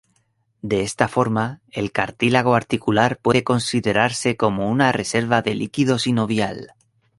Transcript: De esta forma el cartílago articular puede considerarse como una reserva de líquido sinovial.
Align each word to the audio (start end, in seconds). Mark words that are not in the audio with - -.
De 0.63 0.81
esta 0.81 1.07
forma 1.07 1.61
el 1.69 1.91
cartílago 1.91 2.55
articular 2.55 3.19
puede 3.21 3.43
considerarse 3.43 4.35
como 4.35 4.67
una 4.67 4.91
reserva 4.91 5.43
de 5.43 5.53
líquido 5.53 5.99
sinovial. 5.99 6.71